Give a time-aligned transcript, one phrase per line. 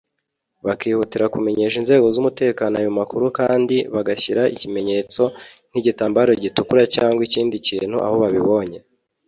[0.65, 5.21] bakihutira kumenyesha inzego z’umutekano ayo makuru kandi bagashyira ibimenyetso
[5.69, 8.79] nk’igitambaro gitukura cyangwa ikindi kintu aho babibonye